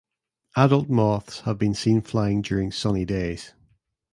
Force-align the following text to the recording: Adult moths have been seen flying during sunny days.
Adult 0.55 0.89
moths 0.89 1.41
have 1.41 1.59
been 1.59 1.75
seen 1.75 2.01
flying 2.01 2.41
during 2.41 2.71
sunny 2.71 3.05
days. 3.05 3.53